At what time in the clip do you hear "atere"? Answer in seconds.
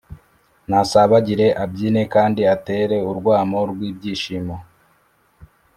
2.55-2.95